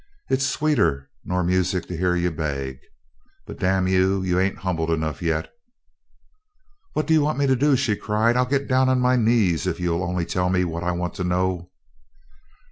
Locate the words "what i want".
10.65-11.13